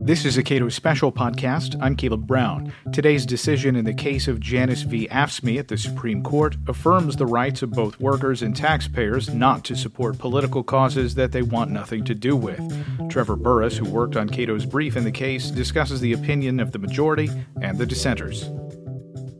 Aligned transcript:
This 0.00 0.26
is 0.26 0.36
a 0.36 0.42
Cato 0.42 0.68
Special 0.68 1.10
podcast. 1.10 1.80
I'm 1.80 1.96
Caleb 1.96 2.26
Brown. 2.26 2.70
Today's 2.92 3.24
decision 3.24 3.74
in 3.74 3.86
the 3.86 3.94
case 3.94 4.28
of 4.28 4.38
Janus 4.38 4.82
v. 4.82 5.08
AFSCME 5.08 5.58
at 5.58 5.68
the 5.68 5.78
Supreme 5.78 6.22
Court 6.22 6.56
affirms 6.68 7.16
the 7.16 7.24
rights 7.24 7.62
of 7.62 7.70
both 7.70 7.98
workers 7.98 8.42
and 8.42 8.54
taxpayers 8.54 9.32
not 9.32 9.64
to 9.64 9.74
support 9.74 10.18
political 10.18 10.62
causes 10.62 11.14
that 11.14 11.32
they 11.32 11.40
want 11.40 11.70
nothing 11.70 12.04
to 12.04 12.14
do 12.14 12.36
with. 12.36 12.60
Trevor 13.08 13.36
Burrus, 13.36 13.78
who 13.78 13.88
worked 13.88 14.14
on 14.14 14.28
Cato's 14.28 14.66
brief 14.66 14.94
in 14.94 15.04
the 15.04 15.10
case, 15.10 15.48
discusses 15.48 16.02
the 16.02 16.12
opinion 16.12 16.60
of 16.60 16.72
the 16.72 16.78
majority 16.78 17.30
and 17.62 17.78
the 17.78 17.86
dissenters. 17.86 18.50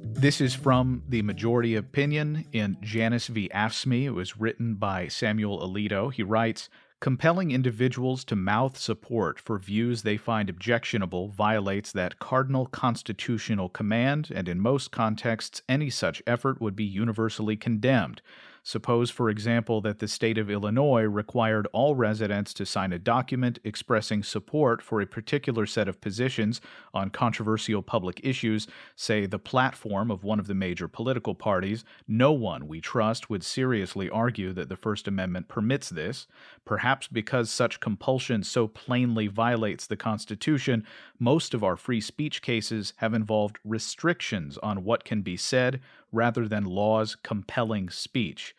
This 0.03 0.41
is 0.41 0.55
from 0.55 1.03
the 1.11 1.21
majority 1.21 1.75
opinion 1.77 2.47
in 2.53 2.79
Janus 2.81 3.27
v. 3.27 3.51
AFSCME. 3.55 4.05
It 4.05 4.13
was 4.13 4.39
written 4.39 4.77
by 4.77 5.09
Samuel 5.09 5.61
Alito. 5.61 6.11
He 6.11 6.23
writes, 6.23 6.71
Compelling 7.05 7.51
individuals 7.51 8.25
to 8.25 8.35
mouth 8.35 8.79
support 8.79 9.39
for 9.39 9.59
views 9.59 10.05
they 10.05 10.17
find 10.17 10.49
objectionable 10.49 11.29
violates 11.29 11.93
that 11.93 12.19
cardinal 12.19 12.65
constitutional 12.65 13.69
command, 13.69 14.31
and 14.35 14.49
in 14.49 14.59
most 14.59 14.91
contexts, 14.91 15.61
any 15.69 15.91
such 15.91 16.23
effort 16.27 16.63
would 16.63 16.75
be 16.75 16.83
universally 16.83 17.59
condemned. 17.59 18.23
Suppose, 18.67 19.11
for 19.11 19.29
example, 19.29 19.83
that 19.83 19.99
the 19.99 20.09
state 20.09 20.39
of 20.39 20.51
Illinois 20.51 21.03
required 21.03 21.69
all 21.75 21.95
residents 21.95 22.55
to 22.55 22.65
sign 22.65 22.95
a 22.95 22.99
document 22.99 23.59
expressing 23.63 24.23
support 24.23 24.81
for 24.81 25.03
a 25.03 25.07
particular 25.07 25.67
set 25.67 25.87
of 25.87 26.01
positions 26.01 26.63
on 26.95 27.11
controversial 27.11 27.83
public 27.83 28.23
issues, 28.25 28.67
say 28.97 29.27
the 29.27 29.39
platform 29.39 30.11
of 30.11 30.25
one 30.25 30.41
of 30.41 30.47
the 30.47 30.55
major 30.55 30.89
political 30.89 31.35
parties. 31.35 31.85
No 32.09 32.33
one, 32.33 32.67
we 32.67 32.81
trust, 32.81 33.29
would 33.29 33.45
seriously 33.45 34.09
argue 34.09 34.55
that 34.55 34.71
the 34.71 34.77
First 34.77 35.07
Amendment 35.07 35.47
permits 35.47 35.91
this. 35.91 36.27
Perhaps 36.65 37.09
because 37.09 37.51
such 37.51 37.81
compulsion 37.81 38.43
so 38.43 38.67
plainly 38.67 39.27
violates 39.27 39.87
the 39.87 39.97
Constitution, 39.97 40.87
most 41.19 41.53
of 41.53 41.63
our 41.63 41.77
free 41.77 42.01
speech 42.01 42.41
cases 42.41 42.95
have 42.97 43.13
involved 43.13 43.59
restrictions 43.63 44.57
on 44.63 44.85
what 44.85 45.05
can 45.05 45.21
be 45.21 45.37
said 45.37 45.83
rather 46.11 46.49
than 46.49 46.65
laws 46.65 47.15
compelling 47.23 47.91
speech. 47.91 48.55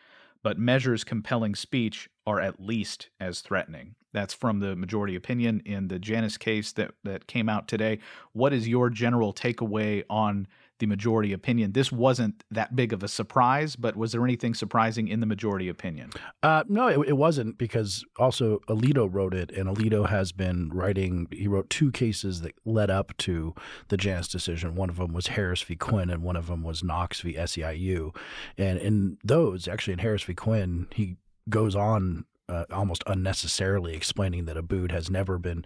But 0.45 0.59
measures 0.59 1.03
compelling 1.03 1.55
speech 1.55 2.07
are 2.27 2.39
at 2.39 2.59
least 2.59 3.09
as 3.19 3.41
threatening. 3.41 3.95
That's 4.13 4.35
from 4.35 4.59
the 4.59 4.75
majority 4.75 5.15
opinion 5.15 5.63
in 5.65 5.87
the 5.87 5.97
Janus 5.97 6.37
case 6.37 6.71
that, 6.73 6.91
that 7.03 7.25
came 7.25 7.49
out 7.49 7.67
today. 7.67 7.97
What 8.31 8.53
is 8.53 8.67
your 8.67 8.91
general 8.91 9.33
takeaway 9.33 10.03
on 10.07 10.47
the 10.79 10.85
majority 10.85 11.31
opinion. 11.31 11.71
This 11.71 11.91
wasn't 11.91 12.43
that 12.51 12.75
big 12.75 12.91
of 12.91 13.03
a 13.03 13.07
surprise, 13.07 13.75
but 13.75 13.95
was 13.95 14.11
there 14.11 14.23
anything 14.23 14.53
surprising 14.53 15.07
in 15.07 15.19
the 15.19 15.25
majority 15.25 15.69
opinion? 15.69 16.09
Uh, 16.43 16.63
no, 16.67 16.87
it, 16.87 17.09
it, 17.09 17.17
wasn't 17.17 17.57
because 17.57 18.03
also 18.17 18.59
Alito 18.67 19.07
wrote 19.09 19.33
it, 19.33 19.51
and 19.51 19.69
Alito 19.69 20.09
has 20.09 20.31
been 20.31 20.69
writing. 20.69 21.27
He 21.31 21.47
wrote 21.47 21.69
two 21.69 21.91
cases 21.91 22.41
that 22.41 22.53
led 22.65 22.89
up 22.89 23.15
to 23.19 23.53
the 23.87 23.97
Janus 23.97 24.27
decision. 24.27 24.75
One 24.75 24.89
of 24.89 24.97
them 24.97 25.13
was 25.13 25.27
Harris 25.27 25.61
v. 25.61 25.75
Quinn, 25.75 26.09
and 26.09 26.23
one 26.23 26.35
of 26.35 26.47
them 26.47 26.63
was 26.63 26.83
Knox 26.83 27.21
v. 27.21 27.35
SEIU. 27.35 28.15
And 28.57 28.77
in 28.79 29.17
those, 29.23 29.67
actually, 29.67 29.93
in 29.93 29.99
Harris 29.99 30.23
v. 30.23 30.33
Quinn, 30.33 30.87
he 30.93 31.17
goes 31.49 31.75
on 31.75 32.25
uh, 32.47 32.65
almost 32.71 33.03
unnecessarily 33.07 33.95
explaining 33.95 34.45
that 34.45 34.57
Abood 34.57 34.91
has 34.91 35.09
never 35.09 35.37
been 35.37 35.65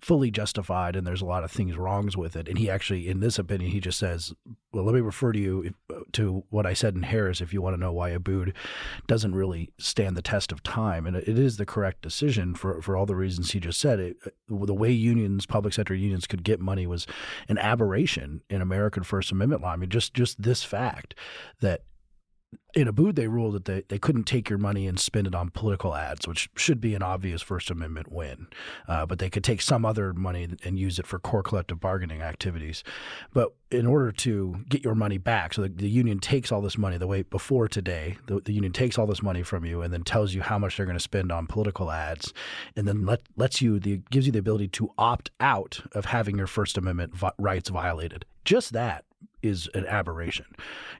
fully 0.00 0.30
justified 0.30 0.94
and 0.94 1.06
there's 1.06 1.22
a 1.22 1.26
lot 1.26 1.44
of 1.44 1.50
things 1.50 1.76
wrongs 1.76 2.16
with 2.16 2.36
it. 2.36 2.48
And 2.48 2.58
he 2.58 2.68
actually, 2.68 3.08
in 3.08 3.20
this 3.20 3.38
opinion, 3.38 3.70
he 3.70 3.80
just 3.80 3.98
says, 3.98 4.34
"Well, 4.72 4.84
let 4.84 4.94
me 4.94 5.00
refer 5.00 5.32
to 5.32 5.38
you 5.38 5.62
if, 5.62 6.12
to 6.12 6.44
what 6.50 6.66
I 6.66 6.74
said 6.74 6.94
in 6.94 7.02
Harris 7.02 7.40
if 7.40 7.52
you 7.52 7.62
want 7.62 7.74
to 7.74 7.80
know 7.80 7.92
why 7.92 8.10
Abood 8.10 8.52
doesn't 9.06 9.34
really 9.34 9.70
stand 9.78 10.16
the 10.16 10.22
test 10.22 10.52
of 10.52 10.62
time." 10.62 11.06
And 11.06 11.16
it 11.16 11.38
is 11.38 11.56
the 11.56 11.66
correct 11.66 12.02
decision 12.02 12.54
for 12.54 12.82
for 12.82 12.96
all 12.96 13.06
the 13.06 13.16
reasons 13.16 13.52
he 13.52 13.60
just 13.60 13.80
said. 13.80 13.98
It, 13.98 14.16
the 14.48 14.74
way 14.74 14.90
unions, 14.90 15.46
public 15.46 15.72
sector 15.72 15.94
unions, 15.94 16.26
could 16.26 16.44
get 16.44 16.60
money 16.60 16.86
was 16.86 17.06
an 17.48 17.58
aberration 17.58 18.42
in 18.50 18.60
American 18.60 19.02
First 19.02 19.32
Amendment 19.32 19.62
law. 19.62 19.72
I 19.72 19.76
mean, 19.76 19.90
just 19.90 20.12
just 20.12 20.42
this 20.42 20.62
fact 20.62 21.14
that 21.60 21.82
in 22.74 22.86
Abood, 22.86 23.14
they 23.14 23.28
ruled 23.28 23.54
that 23.54 23.64
they, 23.64 23.82
they 23.88 23.98
couldn't 23.98 24.24
take 24.24 24.48
your 24.48 24.58
money 24.58 24.86
and 24.86 25.00
spend 25.00 25.26
it 25.26 25.34
on 25.34 25.50
political 25.50 25.94
ads, 25.94 26.28
which 26.28 26.50
should 26.54 26.80
be 26.80 26.94
an 26.94 27.02
obvious 27.02 27.40
First 27.40 27.70
Amendment 27.70 28.12
win. 28.12 28.46
Uh, 28.86 29.06
but 29.06 29.18
they 29.18 29.30
could 29.30 29.42
take 29.42 29.62
some 29.62 29.84
other 29.84 30.12
money 30.12 30.48
and 30.64 30.78
use 30.78 30.98
it 30.98 31.06
for 31.06 31.18
core 31.18 31.42
collective 31.42 31.80
bargaining 31.80 32.20
activities. 32.20 32.84
But 33.32 33.54
in 33.70 33.86
order 33.86 34.12
to 34.12 34.64
get 34.68 34.84
your 34.84 34.94
money 34.94 35.18
back, 35.18 35.54
so 35.54 35.62
the, 35.62 35.68
the 35.68 35.88
union 35.88 36.20
takes 36.20 36.52
all 36.52 36.60
this 36.60 36.78
money 36.78 36.98
the 36.98 37.06
way 37.06 37.22
before 37.22 37.68
today, 37.68 38.18
the, 38.26 38.40
the, 38.40 38.52
union 38.52 38.72
takes 38.72 38.98
all 38.98 39.06
this 39.06 39.22
money 39.22 39.42
from 39.42 39.64
you 39.64 39.82
and 39.82 39.92
then 39.92 40.04
tells 40.04 40.34
you 40.34 40.42
how 40.42 40.58
much 40.58 40.76
they're 40.76 40.86
going 40.86 40.96
to 40.96 41.02
spend 41.02 41.32
on 41.32 41.46
political 41.46 41.90
ads, 41.90 42.32
and 42.76 42.86
then 42.86 43.04
let, 43.04 43.22
lets 43.36 43.62
you 43.62 43.78
the 43.78 44.00
gives 44.10 44.26
you 44.26 44.32
the 44.32 44.38
ability 44.38 44.68
to 44.68 44.90
opt 44.98 45.30
out 45.40 45.80
of 45.92 46.06
having 46.06 46.36
your 46.36 46.46
First 46.46 46.78
Amendment 46.78 47.14
vi- 47.14 47.32
rights 47.38 47.70
violated. 47.70 48.24
Just 48.44 48.72
that 48.72 49.04
is 49.42 49.68
an 49.74 49.86
aberration. 49.86 50.46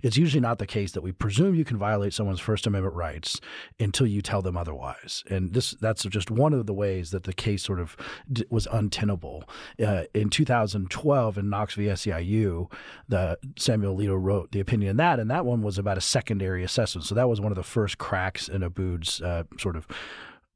It's 0.03 0.17
usually 0.17 0.41
not 0.41 0.59
the 0.59 0.67
case 0.67 0.93
that 0.93 1.03
we 1.03 1.13
presume 1.13 1.55
you 1.55 1.65
can 1.65 1.77
violate 1.77 2.13
someone's 2.13 2.41
First 2.41 2.67
Amendment 2.67 2.95
rights 2.95 3.41
until 3.81 4.07
you 4.07 4.23
tell 4.23 4.43
them 4.43 4.57
otherwise. 4.57 5.25
And 5.31 5.53
this 5.53 5.73
that's 5.81 6.05
just 6.05 6.31
one 6.31 6.53
of 6.53 6.67
the 6.67 6.75
ways 6.75 7.11
that 7.11 7.25
the 7.25 7.33
case 7.33 7.63
sort 7.63 7.81
of 7.81 7.97
d- 8.31 8.47
was 8.51 8.67
untenable. 8.71 9.45
Uh, 9.85 10.05
in 10.15 10.31
2012, 10.31 11.39
in 11.39 11.51
Knox 11.51 11.75
v. 11.75 11.85
SEIU, 11.87 12.71
the 13.09 13.39
Samuel 13.57 13.97
Alito 13.97 14.21
wrote 14.21 14.53
the 14.53 14.61
opinion 14.61 14.91
in 14.91 14.97
that, 14.99 15.19
and 15.19 15.31
that 15.31 15.45
one 15.45 15.63
was 15.63 15.79
about 15.79 15.99
a 15.99 16.03
secondary 16.03 16.63
assessment. 16.63 17.07
So 17.07 17.15
that 17.15 17.29
was 17.29 17.41
one 17.41 17.53
of 17.53 17.57
the 17.57 17.63
first 17.63 17.99
cracks 17.99 18.49
in 18.49 18.63
Abood's 18.63 19.21
uh, 19.21 19.45
sort 19.59 19.77
of 19.77 19.87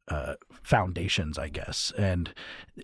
uh, 0.09 0.35
foundations, 0.63 1.39
I 1.39 1.49
guess. 1.49 1.93
And 1.97 2.33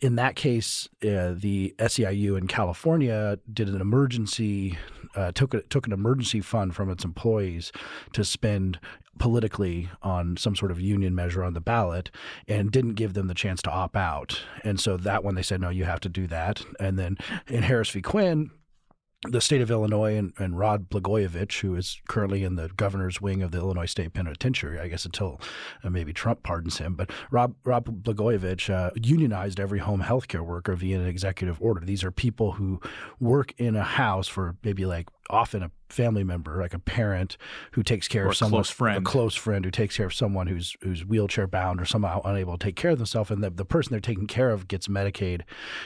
in 0.02 0.16
that 0.16 0.36
case, 0.36 0.88
uh, 1.02 1.34
the 1.36 1.74
SEIU 1.78 2.38
in 2.38 2.46
California 2.46 3.38
did 3.52 3.68
an 3.68 3.80
emergency, 3.80 4.78
uh, 5.14 5.32
took 5.32 5.54
a, 5.54 5.62
took 5.62 5.86
an 5.86 5.92
emergency 5.92 6.40
fund 6.40 6.74
from 6.74 6.90
its 6.90 7.04
employees 7.04 7.72
to 8.12 8.24
spend 8.24 8.78
politically 9.18 9.90
on 10.02 10.36
some 10.36 10.54
sort 10.54 10.70
of 10.70 10.80
union 10.80 11.12
measure 11.14 11.42
on 11.42 11.52
the 11.52 11.60
ballot, 11.60 12.10
and 12.46 12.70
didn't 12.70 12.94
give 12.94 13.14
them 13.14 13.26
the 13.26 13.34
chance 13.34 13.60
to 13.62 13.70
opt 13.70 13.96
out. 13.96 14.40
And 14.62 14.78
so 14.78 14.96
that 14.96 15.24
one, 15.24 15.34
they 15.34 15.42
said, 15.42 15.60
no, 15.60 15.70
you 15.70 15.84
have 15.84 16.00
to 16.00 16.08
do 16.08 16.28
that. 16.28 16.62
And 16.78 16.98
then 16.98 17.18
in 17.48 17.64
Harris 17.64 17.90
v. 17.90 18.00
Quinn, 18.00 18.52
the 19.22 19.40
state 19.40 19.60
of 19.60 19.70
Illinois 19.70 20.16
and, 20.16 20.32
and, 20.38 20.56
Rod 20.56 20.88
Blagojevich, 20.88 21.60
who 21.60 21.74
is 21.74 22.00
currently 22.08 22.44
in 22.44 22.54
the 22.54 22.68
governor's 22.76 23.20
wing 23.20 23.42
of 23.42 23.50
the 23.50 23.58
Illinois 23.58 23.86
State 23.86 24.12
Penitentiary, 24.12 24.78
I 24.78 24.86
guess 24.86 25.04
until 25.04 25.40
uh, 25.82 25.90
maybe 25.90 26.12
Trump 26.12 26.44
pardons 26.44 26.78
him. 26.78 26.94
But 26.94 27.10
Rob, 27.32 27.56
Rod 27.64 27.84
Blagojevich 27.84 28.72
uh, 28.72 28.90
unionized 28.94 29.58
every 29.58 29.80
home 29.80 30.00
health 30.00 30.28
care 30.28 30.44
worker 30.44 30.76
via 30.76 31.00
an 31.00 31.06
executive 31.06 31.60
order. 31.60 31.84
These 31.84 32.04
are 32.04 32.12
people 32.12 32.52
who 32.52 32.80
work 33.18 33.52
in 33.58 33.74
a 33.74 33.82
house 33.82 34.28
for 34.28 34.56
maybe 34.62 34.86
like 34.86 35.08
often 35.30 35.64
a 35.64 35.70
family 35.88 36.24
member, 36.24 36.60
like 36.60 36.74
a 36.74 36.78
parent 36.78 37.36
who 37.72 37.82
takes 37.82 38.08
care 38.08 38.26
or 38.26 38.28
of 38.28 38.36
someone, 38.36 38.58
close 38.58 38.70
friend. 38.70 38.98
a 38.98 39.00
close 39.02 39.34
friend 39.34 39.64
who 39.64 39.70
takes 39.70 39.96
care 39.96 40.06
of 40.06 40.14
someone 40.14 40.46
who's 40.46 40.76
who's 40.82 41.04
wheelchair 41.04 41.46
bound 41.46 41.80
or 41.80 41.84
somehow 41.84 42.20
unable 42.24 42.56
to 42.56 42.64
take 42.64 42.76
care 42.76 42.92
of 42.92 42.98
themselves, 42.98 43.30
and 43.30 43.42
the, 43.42 43.50
the 43.50 43.64
person 43.64 43.92
they're 43.92 44.00
taking 44.00 44.26
care 44.26 44.50
of 44.50 44.68
gets 44.68 44.88
Medicaid, 44.88 45.42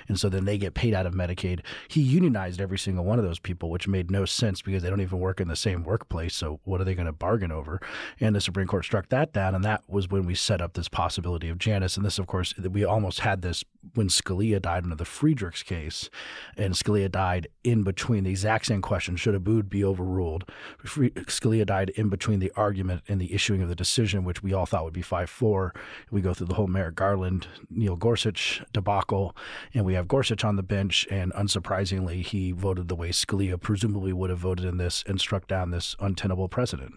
and 0.08 0.18
so 0.18 0.28
then 0.28 0.44
they 0.44 0.58
get 0.58 0.74
paid 0.74 0.94
out 0.94 1.06
of 1.06 1.14
Medicaid. 1.14 1.60
He 1.88 2.00
unionized 2.00 2.60
every 2.60 2.78
single 2.78 3.04
one 3.04 3.18
of 3.18 3.24
those 3.24 3.38
people, 3.38 3.70
which 3.70 3.88
made 3.88 4.10
no 4.10 4.24
sense 4.24 4.62
because 4.62 4.82
they 4.82 4.90
don't 4.90 5.00
even 5.00 5.18
work 5.18 5.40
in 5.40 5.48
the 5.48 5.56
same 5.56 5.84
workplace. 5.84 6.34
So 6.34 6.60
what 6.64 6.80
are 6.80 6.84
they 6.84 6.94
going 6.94 7.06
to 7.06 7.12
bargain 7.12 7.52
over? 7.52 7.80
And 8.20 8.34
the 8.34 8.40
Supreme 8.40 8.66
Court 8.66 8.84
struck 8.84 9.08
that 9.10 9.32
down, 9.32 9.54
and 9.54 9.64
that 9.64 9.82
was 9.88 10.08
when 10.08 10.26
we 10.26 10.34
set 10.34 10.60
up 10.60 10.74
this 10.74 10.88
possibility 10.88 11.48
of 11.48 11.58
Janus. 11.58 11.96
And 11.96 12.04
this, 12.04 12.18
of 12.18 12.26
course, 12.26 12.54
we 12.58 12.84
almost 12.84 13.20
had 13.20 13.42
this 13.42 13.64
when 13.94 14.08
Scalia 14.08 14.60
died 14.60 14.84
under 14.84 14.96
the 14.96 15.04
Friedrichs 15.04 15.62
case, 15.62 16.10
and 16.56 16.74
Scalia 16.74 17.10
died 17.10 17.48
in 17.64 17.82
between 17.82 18.24
the 18.24 18.30
exact 18.30 18.66
same 18.66 18.82
question: 18.82 19.16
Should 19.16 19.40
Abood 19.40 19.68
be 19.68 19.84
overruled. 19.92 20.44
Scalia 20.84 21.66
died 21.66 21.90
in 21.90 22.08
between 22.08 22.40
the 22.40 22.52
argument 22.56 23.02
and 23.08 23.20
the 23.20 23.32
issuing 23.32 23.62
of 23.62 23.68
the 23.68 23.74
decision, 23.74 24.24
which 24.24 24.42
we 24.42 24.52
all 24.52 24.66
thought 24.66 24.84
would 24.84 24.92
be 24.92 25.02
5 25.02 25.30
4. 25.30 25.74
We 26.10 26.20
go 26.20 26.34
through 26.34 26.48
the 26.48 26.54
whole 26.54 26.66
Merrick 26.66 26.96
Garland, 26.96 27.46
Neil 27.70 27.96
Gorsuch 27.96 28.62
debacle, 28.72 29.36
and 29.74 29.84
we 29.84 29.94
have 29.94 30.08
Gorsuch 30.08 30.44
on 30.44 30.56
the 30.56 30.62
bench. 30.62 31.06
And 31.10 31.32
unsurprisingly, 31.34 32.24
he 32.24 32.52
voted 32.52 32.88
the 32.88 32.96
way 32.96 33.10
Scalia 33.10 33.60
presumably 33.60 34.12
would 34.12 34.30
have 34.30 34.38
voted 34.38 34.64
in 34.64 34.78
this 34.78 35.04
and 35.06 35.20
struck 35.20 35.46
down 35.46 35.70
this 35.70 35.94
untenable 36.00 36.48
precedent. 36.48 36.94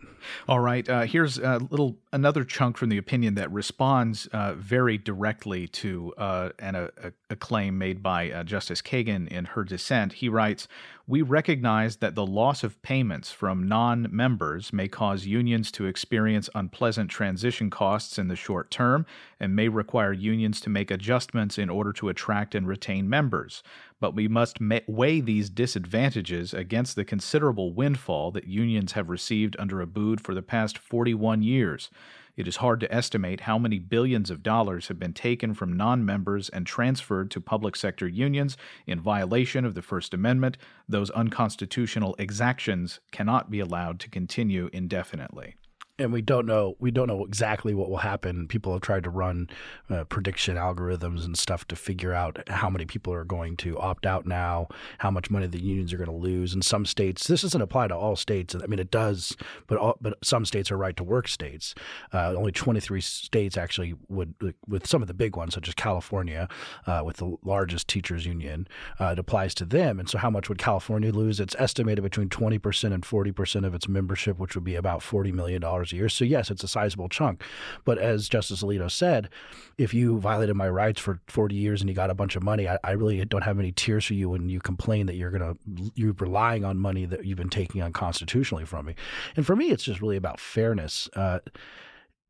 All 0.48 0.60
right. 0.60 0.88
Uh, 0.88 1.02
here's 1.02 1.38
a 1.38 1.60
little 1.69 1.98
another 2.12 2.44
chunk 2.44 2.78
from 2.78 2.90
the 2.90 2.98
opinion 2.98 3.36
that 3.36 3.52
responds 3.52 4.28
uh, 4.28 4.54
very 4.56 4.98
directly 4.98 5.68
to 5.68 6.14
uh, 6.18 6.50
an, 6.60 6.75
a, 6.75 6.90
a, 7.30 7.36
claim 7.36 7.78
made 7.78 8.02
by 8.02 8.31
uh, 8.31 8.44
Justice 8.44 8.81
Kagan 8.81 9.28
in 9.28 9.46
her 9.46 9.64
dissent. 9.64 10.14
He 10.14 10.30
writes, 10.30 10.68
"We 11.07 11.22
recognize 11.22 11.98
that 11.98 12.16
the 12.16 12.25
loss 12.25 12.63
of 12.63 12.81
payments 12.81 13.31
from 13.31 13.68
non-members 13.68 14.74
may 14.74 14.88
cause 14.88 15.28
unions 15.28 15.72
to 15.74 15.86
experience 15.86 16.50
unpleasant 16.56 17.12
transition 17.12 17.69
costs 17.69 18.18
in 18.18 18.28
the 18.28 18.36
short 18.36 18.72
term 18.72 19.06
and 19.40 19.56
may 19.56 19.68
require 19.69 20.13
unions 20.13 20.60
to 20.62 20.72
make 20.72 20.90
adjustments 20.90 21.60
in 21.60 21.69
order 21.69 21.94
to 21.94 22.10
attract 22.10 22.56
and 22.56 22.68
retain 22.68 23.07
members." 23.07 23.62
but 24.00 24.13
we 24.13 24.28
must 24.28 24.60
weigh 24.88 25.22
these 25.22 25.50
disadvantages 25.50 26.54
against 26.54 26.96
the 26.96 27.06
considerable 27.06 27.74
windfall 27.74 28.31
that 28.31 28.46
unions 28.46 28.92
have 28.92 29.10
received 29.10 29.56
under 29.57 29.86
Abood 29.86 30.19
for 30.19 30.34
the 30.34 30.42
past 30.42 30.78
41 30.78 31.42
years. 31.42 31.90
It 32.36 32.48
is 32.48 32.58
hard 32.58 32.80
to 32.82 32.94
estimate 32.94 33.42
how 33.42 33.58
many 33.58 33.80
billions 33.80 34.30
of 34.30 34.44
dollars 34.44 34.90
have 34.90 35.00
been 35.00 35.14
taken 35.14 35.54
from 35.54 35.78
non 35.78 36.06
members 36.06 36.50
and 36.50 36.68
transferred 36.68 37.32
to 37.32 37.42
public 37.42 37.76
sector 37.76 38.08
unions 38.08 38.58
in 38.86 39.00
violation 39.00 39.64
of 39.64 39.74
the 39.74 39.82
First 39.82 40.14
Amendment. 40.14 40.58
Those 40.88 41.10
unconstitutional 41.12 42.16
exactions 42.20 43.00
cannot 43.12 43.50
be 43.50 43.60
allowed 43.60 44.00
to 44.02 44.10
continue 44.10 44.70
indefinitely 44.74 45.56
and 45.97 46.12
we 46.12 46.21
don't 46.21 46.45
know 46.45 46.75
we 46.80 46.92
don't 46.92 47.07
know 47.07 47.24
exactly 47.24 47.74
what 47.74 47.89
will 47.89 47.97
happen. 47.97 48.47
People 48.47 48.74
have 48.74 48.81
tried 48.81 49.03
to 49.06 49.09
run 49.09 49.50
uh, 49.89 50.03
prediction 50.06 50.57
algorithms 50.57 51.24
and 51.24 51.38
stuff 51.38 51.65
to 51.69 51.75
figure 51.75 52.13
out 52.13 52.38
how 52.50 52.69
many 52.69 52.86
people 52.86 53.13
are 53.13 53.24
going 53.24 53.56
to 53.57 53.80
opt 53.80 54.06
out 54.06 54.25
now, 54.25 54.68
how 54.97 55.09
much 55.09 55.30
money 55.30 55.47
the 55.47 55.62
unions 55.62 55.94
are 55.94 55.97
going 55.97 56.09
to 56.09 56.15
lose. 56.15 56.53
In 56.53 56.62
some 56.62 56.86
states, 56.86 57.27
this 57.27 57.44
doesn't 57.44 57.62
apply 57.62 57.88
to 57.88 57.95
all 57.95 58.15
states. 58.15 58.53
I 58.56 58.68
mean, 58.68 58.80
it 58.80 58.92
does, 58.92 59.38
but 59.68 59.77
all, 59.77 59.97
but 60.01 60.18
some 60.24 60.45
states 60.45 60.69
are 60.69 60.77
right 60.77 60.97
to 60.97 61.03
work 61.03 61.27
states. 61.27 61.74
Uh, 62.13 62.33
only 62.36 62.51
23 62.51 63.00
states 63.00 63.57
actually 63.57 63.95
would, 64.09 64.33
with 64.68 64.86
some 64.86 65.01
of 65.01 65.07
the 65.07 65.13
big 65.13 65.38
ones, 65.38 65.53
such 65.53 65.68
as 65.68 65.74
California, 65.74 66.50
uh, 66.88 67.03
with 67.06 67.18
the 67.18 67.38
largest 67.44 67.88
teachers 67.88 68.25
union, 68.25 68.68
uh, 69.00 69.06
it 69.07 69.19
applies 69.19 69.56
to 69.56 69.65
them. 69.65 70.00
And 70.00 70.09
so, 70.09 70.18
how 70.18 70.30
much 70.30 70.50
would 70.50 70.57
California 70.57 71.12
lose? 71.12 71.39
It's 71.39 71.56
estimated 71.57 72.03
between 72.03 72.30
20 72.30 72.59
percent 72.59 72.94
and 72.94 73.06
40 73.06 73.31
percent 73.31 73.65
of 73.65 73.74
its 73.74 73.88
membership, 73.88 74.38
which 74.38 74.56
would 74.56 74.65
be 74.65 74.75
about 74.75 75.01
40 75.01 75.31
million 75.31 75.62
dollars 75.62 75.85
a 75.92 75.96
year. 75.96 76.10
So, 76.10 76.26
yes, 76.26 76.52
it's 76.52 76.64
a 76.64 76.68
sizable 76.68 77.10
chunk. 77.10 77.44
But 77.84 77.98
as 77.98 78.30
Justice 78.30 78.64
Alito 78.64 78.90
said, 78.90 79.30
if 79.78 79.94
you 79.94 80.20
violated 80.20 80.56
my 80.56 80.70
rights 80.70 81.00
for 81.00 81.20
40 81.28 81.56
years 81.56 81.82
and 81.82 81.90
you 81.90 81.96
got 81.96 82.10
a 82.10 82.16
bunch 82.16 82.36
of 82.36 82.44
money, 82.44 82.68
I, 82.68 82.78
I 82.84 82.92
really 82.92 83.24
don't 83.26 83.44
have 83.44 83.60
any 83.60 83.72
tears 83.72 84.06
for 84.06 84.14
you 84.14 84.30
when 84.30 84.50
you 84.50 84.60
complain 84.60 85.06
that 85.08 85.16
you're 85.16 85.32
to, 85.32 85.58
you're 85.96 86.14
relying 86.14 86.64
on 86.64 86.78
money 86.78 87.06
that 87.06 87.26
you've 87.26 87.38
been 87.38 87.50
taking 87.50 87.84
unconstitutionally 87.84 88.66
from 88.66 88.86
me. 88.86 88.96
And 89.36 89.46
for 89.46 89.56
me, 89.56 89.72
it's 89.72 89.84
just 89.84 90.02
really 90.02 90.18
about 90.18 90.40
fairness. 90.40 91.10
Uh, 91.16 91.40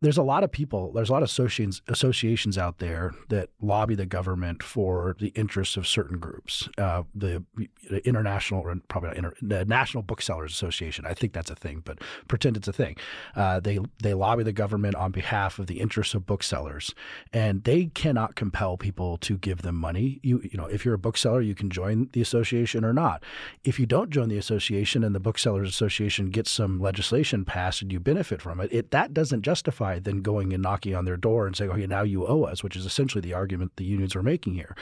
there's 0.06 0.19
a 0.19 0.24
lot 0.24 0.44
of 0.44 0.52
people, 0.52 0.92
there's 0.92 1.10
a 1.10 1.12
lot 1.12 1.24
of 1.24 1.30
associations, 1.30 1.81
associations 1.88 2.60
out 2.60 2.78
there 2.78 3.16
that 3.30 3.50
lobby 3.60 3.96
the 3.96 4.06
government 4.06 4.62
for 4.62 5.16
the 5.19 5.30
interests 5.30 5.78
of 5.78 5.88
certain 5.88 6.19
groups. 6.19 6.69
Uh, 6.78 7.02
the, 7.16 7.44
the, 7.90 8.06
international, 8.06 8.62
or 8.62 8.75
probably 8.88 9.10
not 9.10 9.18
inter, 9.18 9.34
the 9.42 9.66
National 9.66 10.04
Booksellers 10.04 10.52
Association, 10.52 11.07
I 11.07 11.16
think 11.16 11.34
that's 11.34 11.50
a 11.50 11.56
thing, 11.56 11.81
but 11.84 11.98
pretend 12.28 12.56
it's 12.56 12.68
a 12.68 12.74
thing. 12.74 12.98
Uh, 13.36 13.60
they 13.60 13.80
they 14.04 14.13
lobby 14.13 14.44
the 14.44 14.54
government 14.54 14.94
on 14.94 15.12
behalf 15.12 15.57
of 15.57 15.66
the 15.66 15.80
interests 15.80 16.13
of 16.13 16.28
booksellers, 16.28 16.94
and 17.34 17.63
they 17.63 17.88
cannot 17.88 18.36
compel 18.36 18.78
people 18.78 19.18
to 19.18 19.40
give 19.40 19.63
them 19.63 19.75
money. 19.75 20.19
You 20.22 20.42
you 20.44 20.58
know, 20.58 20.68
if 20.68 20.86
you're 20.86 20.94
a 20.94 21.00
bookseller, 21.00 21.42
you 21.42 21.56
can 21.56 21.72
join 21.72 22.10
the 22.13 22.22
association 22.22 22.86
or 22.86 22.94
not. 22.94 23.24
If 23.63 23.80
you 23.80 23.88
don't 23.88 24.12
join 24.12 24.30
the 24.30 24.38
association 24.38 25.04
and 25.04 25.16
the 25.16 25.19
Booksellers 25.19 25.68
Association 25.68 26.30
gets 26.30 26.51
some 26.51 26.80
legislation 26.80 27.44
passed 27.44 27.81
and 27.81 27.92
you 27.92 28.00
benefit 28.00 28.40
from 28.40 28.60
it, 28.60 28.72
it 28.72 28.92
that 28.92 29.12
doesn't 29.12 29.42
justify 29.42 29.94
than 30.00 30.21
going 30.21 30.53
and 30.53 30.62
knocking 30.62 30.95
on 30.95 31.06
their 31.06 31.18
door 31.18 31.47
and 31.47 31.56
saying, 31.56 31.71
okay, 31.71 31.88
now 31.88 32.03
you 32.03 32.27
owe 32.27 32.44
us, 32.44 32.63
which 32.63 32.75
is 32.75 32.86
essentially 32.86 33.21
the 33.21 33.33
argument 33.33 33.71
the 33.75 33.83
unions 33.83 34.15
are 34.15 34.24
making 34.24 34.53
here. 34.53 34.75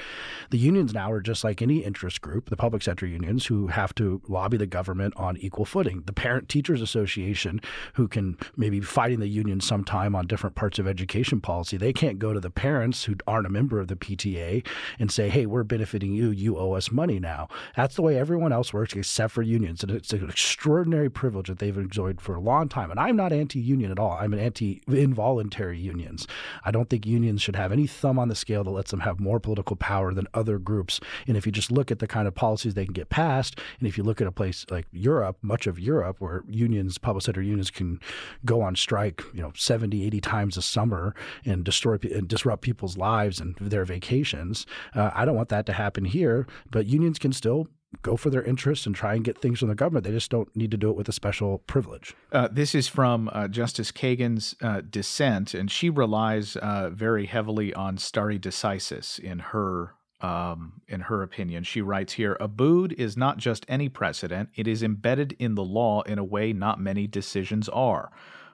The 0.49 0.57
unions 0.57 0.93
now 0.93 1.11
are 1.11 1.21
just 1.21 1.43
like 1.43 1.61
any 1.61 1.83
interest 1.83 2.21
group, 2.21 2.49
the 2.49 2.57
public 2.57 2.83
sector 2.83 3.05
unions, 3.05 3.45
who 3.45 3.67
have 3.67 3.95
to 3.95 4.21
lobby 4.27 4.57
the 4.57 4.67
government 4.67 5.13
on 5.15 5.37
equal 5.37 5.65
footing. 5.65 6.03
The 6.05 6.13
Parent 6.13 6.49
Teachers 6.49 6.81
Association, 6.81 7.61
who 7.93 8.07
can 8.07 8.37
maybe 8.57 8.73
be 8.73 8.81
fighting 8.81 9.19
the 9.19 9.27
union 9.27 9.61
sometime 9.61 10.15
on 10.15 10.25
different 10.25 10.55
parts 10.55 10.79
of 10.79 10.87
education 10.87 11.39
policy, 11.39 11.77
they 11.77 11.93
can't 11.93 12.17
go 12.17 12.33
to 12.33 12.39
the 12.39 12.49
parents 12.49 13.03
who 13.03 13.15
aren't 13.27 13.45
a 13.45 13.51
member 13.51 13.79
of 13.79 13.87
the 13.87 13.95
PTA 13.95 14.65
and 14.99 15.11
say, 15.11 15.29
hey, 15.29 15.45
we're 15.45 15.63
benefiting 15.63 16.13
you, 16.13 16.31
you 16.31 16.57
owe 16.57 16.73
us 16.73 16.91
money 16.91 17.19
now. 17.19 17.47
That's 17.75 17.95
the 17.95 18.01
way 18.01 18.17
everyone 18.17 18.51
else 18.51 18.73
works 18.73 18.93
except 18.93 19.33
for 19.33 19.43
unions. 19.43 19.83
And 19.83 19.91
it's 19.91 20.11
an 20.11 20.27
extraordinary 20.27 21.09
privilege 21.09 21.47
that 21.47 21.59
they've 21.59 21.77
enjoyed 21.77 22.19
for 22.19 22.35
a 22.35 22.39
long 22.39 22.67
time. 22.67 22.89
And 22.89 22.99
I'm 22.99 23.15
not 23.15 23.31
anti 23.31 23.59
union 23.59 23.91
at 23.91 23.99
all. 23.99 24.17
I'm 24.19 24.33
an 24.33 24.39
anti 24.39 24.81
involuntary 24.93 25.79
unions. 25.79 26.27
I 26.63 26.71
don't 26.71 26.89
think 26.89 27.05
unions 27.05 27.41
should 27.41 27.55
have 27.55 27.71
any 27.71 27.87
thumb 27.87 28.19
on 28.19 28.27
the 28.27 28.35
scale 28.35 28.63
that 28.63 28.71
lets 28.71 28.91
them 28.91 29.01
have 29.01 29.19
more 29.19 29.39
political 29.39 29.75
power 29.75 30.13
than 30.13 30.27
other 30.33 30.59
groups. 30.59 30.99
And 31.27 31.37
if 31.37 31.45
you 31.45 31.51
just 31.51 31.71
look 31.71 31.91
at 31.91 31.99
the 31.99 32.07
kind 32.07 32.27
of 32.27 32.35
policies 32.35 32.73
they 32.73 32.85
can 32.85 32.93
get 32.93 33.09
passed, 33.09 33.59
and 33.79 33.87
if 33.87 33.97
you 33.97 34.03
look 34.03 34.21
at 34.21 34.27
a 34.27 34.31
place 34.31 34.65
like 34.69 34.87
Europe, 34.91 35.37
much 35.41 35.67
of 35.67 35.79
Europe, 35.79 36.17
where 36.19 36.43
unions, 36.47 36.97
public 36.97 37.23
sector 37.23 37.41
unions 37.41 37.71
can 37.71 37.99
go 38.45 38.61
on 38.61 38.75
strike, 38.75 39.21
you 39.33 39.41
know, 39.41 39.51
70, 39.55 40.05
80 40.05 40.21
times 40.21 40.57
a 40.57 40.61
summer 40.61 41.15
and 41.45 41.63
destroy 41.63 41.97
and 42.03 42.27
disrupt 42.27 42.61
people's 42.61 42.97
lives 42.97 43.39
and 43.39 43.55
their 43.57 43.85
vacations. 43.85 44.65
Uh, 44.95 45.11
I 45.13 45.25
don't 45.25 45.35
want 45.35 45.49
that 45.49 45.65
to 45.67 45.73
happen 45.73 46.05
here, 46.05 46.47
but 46.69 46.85
unions 46.85 47.19
can 47.19 47.33
still 47.33 47.67
go 48.01 48.17
for 48.17 48.29
their 48.29 48.43
interests 48.43 48.85
and 48.85 48.95
try 48.95 49.13
and 49.13 49.23
get 49.23 49.39
things 49.39 49.59
from 49.59 49.69
the 49.69 49.75
government. 49.75 50.05
They 50.05 50.11
just 50.11 50.31
don't 50.31 50.53
need 50.55 50.71
to 50.71 50.77
do 50.77 50.89
it 50.89 50.95
with 50.95 51.07
a 51.07 51.13
special 51.13 51.59
privilege. 51.59 52.15
Uh, 52.31 52.49
this 52.51 52.73
is 52.73 52.87
from 52.87 53.29
uh, 53.31 53.47
Justice 53.47 53.91
Kagan's 53.91 54.55
uh, 54.61 54.81
dissent, 54.89 55.53
and 55.53 55.69
she 55.69 55.89
relies 55.89 56.55
uh, 56.57 56.89
very 56.89 57.25
heavily 57.25 57.73
on 57.73 57.97
stare 57.97 58.39
decisis 58.39 59.19
in 59.19 59.39
her. 59.39 59.93
Um, 60.21 60.81
in 60.87 61.01
her 61.01 61.21
opinion, 61.21 61.65
she 61.65 61.81
writes 61.81 62.13
here 62.13 62.37
Abood 62.39 62.93
is 62.93 63.17
not 63.17 63.39
just 63.39 63.65
any 63.67 63.89
precedent, 63.89 64.47
it 64.55 64.69
is 64.69 64.81
embedded 64.81 65.35
in 65.37 65.55
the 65.55 65.65
law 65.65 66.01
in 66.03 66.17
a 66.17 66.23
way 66.23 66.53
not 66.53 66.79
many 66.79 67.07
decisions 67.07 67.67
are. 67.67 68.09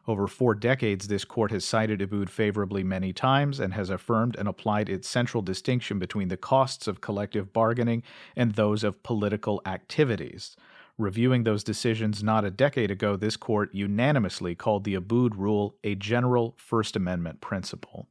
Over 0.07 0.27
four 0.27 0.55
decades, 0.55 1.07
this 1.07 1.25
court 1.25 1.51
has 1.51 1.63
cited 1.65 1.99
Abood 1.99 2.29
favorably 2.29 2.83
many 2.83 3.13
times 3.13 3.59
and 3.59 3.73
has 3.73 3.89
affirmed 3.89 4.35
and 4.35 4.47
applied 4.47 4.89
its 4.89 5.07
central 5.07 5.43
distinction 5.43 5.99
between 5.99 6.29
the 6.29 6.37
costs 6.37 6.87
of 6.87 7.01
collective 7.01 7.53
bargaining 7.53 8.03
and 8.35 8.53
those 8.53 8.83
of 8.83 9.03
political 9.03 9.61
activities. 9.65 10.55
Reviewing 10.97 11.43
those 11.43 11.63
decisions 11.63 12.21
not 12.21 12.43
a 12.43 12.51
decade 12.51 12.91
ago, 12.91 13.15
this 13.15 13.37
court 13.37 13.73
unanimously 13.73 14.55
called 14.55 14.83
the 14.83 14.95
Abood 14.95 15.37
rule 15.37 15.75
a 15.83 15.95
general 15.95 16.55
First 16.57 16.95
Amendment 16.95 17.39
principle. 17.39 18.07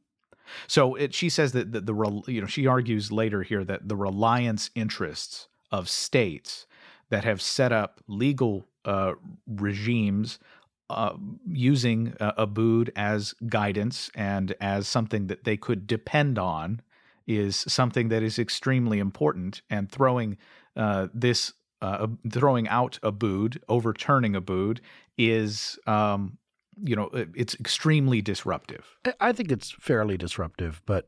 So 0.67 0.95
it, 0.95 1.13
she 1.13 1.29
says 1.29 1.51
that 1.51 1.71
the, 1.71 1.81
the 1.81 2.23
you 2.27 2.41
know 2.41 2.47
she 2.47 2.65
argues 2.65 3.11
later 3.11 3.43
here 3.43 3.63
that 3.63 3.87
the 3.87 3.95
reliance 3.95 4.71
interests 4.73 5.47
of 5.71 5.87
states 5.87 6.65
that 7.09 7.23
have 7.23 7.41
set 7.41 7.71
up 7.71 8.01
legal 8.07 8.65
uh, 8.85 9.13
regimes 9.47 10.39
uh, 10.89 11.15
using 11.47 12.15
uh, 12.19 12.45
Abood 12.45 12.89
as 12.95 13.33
guidance 13.47 14.09
and 14.15 14.55
as 14.59 14.87
something 14.87 15.27
that 15.27 15.43
they 15.43 15.57
could 15.57 15.87
depend 15.87 16.39
on 16.39 16.81
is 17.27 17.55
something 17.67 18.09
that 18.09 18.23
is 18.23 18.39
extremely 18.39 18.99
important. 18.99 19.61
And 19.69 19.91
throwing 19.91 20.37
uh, 20.75 21.07
this, 21.13 21.53
uh, 21.81 22.07
throwing 22.31 22.67
out 22.67 22.99
Abood, 23.03 23.57
overturning 23.69 24.33
Abood, 24.33 24.79
is, 25.17 25.77
um, 25.85 26.37
you 26.83 26.95
know, 26.95 27.09
it's 27.13 27.55
extremely 27.55 28.21
disruptive. 28.21 28.97
I 29.19 29.31
think 29.31 29.51
it's 29.51 29.69
fairly 29.69 30.17
disruptive, 30.17 30.81
but 30.85 31.07